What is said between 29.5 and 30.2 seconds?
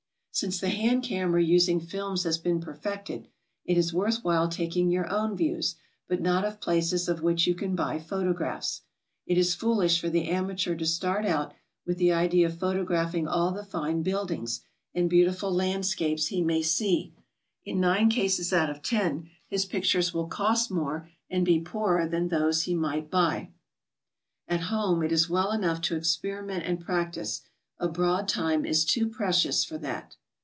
for that.